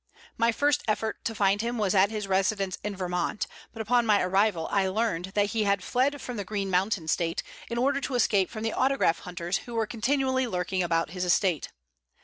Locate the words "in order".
7.69-8.01